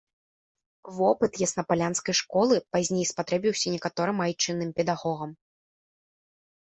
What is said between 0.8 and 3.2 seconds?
Вопыт яснапалянскай школы пазней